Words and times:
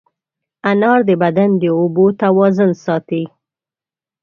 انار 0.69 0.99
د 1.09 1.11
بدن 1.23 1.49
د 1.61 1.63
اوبو 1.79 2.05
توازن 2.21 2.71
ساتي. 2.83 3.23